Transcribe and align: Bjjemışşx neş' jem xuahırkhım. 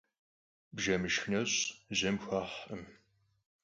Bjjemışşx 0.75 1.25
neş' 1.31 1.59
jem 1.97 2.15
xuahırkhım. 2.23 2.81